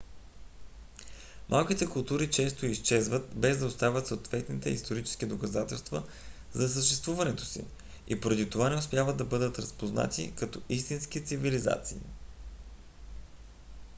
малките 1.49 1.89
култури 1.89 2.31
често 2.31 2.65
изчезват 2.65 3.35
без 3.35 3.57
да 3.57 3.65
оставят 3.65 4.07
съответните 4.07 4.69
исторически 4.69 5.25
доказателства 5.25 6.03
за 6.53 6.69
съществуването 6.69 7.45
си 7.45 7.63
и 8.07 8.21
поради 8.21 8.49
това 8.49 8.69
не 8.69 8.75
успяват 8.75 9.17
да 9.17 9.25
бъдат 9.25 9.59
разпознати 9.59 10.33
като 10.35 10.61
истински 10.69 11.25
цивилизации 11.25 12.01